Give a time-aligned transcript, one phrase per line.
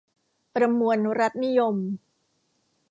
[0.53, 1.75] ประมวลรัฐนิยม